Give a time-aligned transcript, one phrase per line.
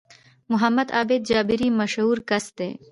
[0.51, 2.69] محمد عابد جابري مشهور کس دی